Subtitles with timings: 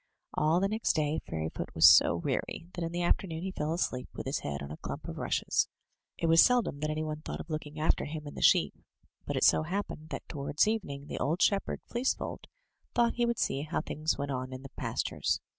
[0.33, 3.71] All the next day Fairyfoot was so weary that in the after noon he fell
[3.71, 5.67] asleep, with his head on a clump of rushes.
[6.17, 8.73] It was seldom that any one thought of looking after him and the sheep;
[9.27, 12.45] but it so happened that towards evening the old shepherd, Fleecefold,
[12.95, 15.39] thought he would see how things went on in the pastures.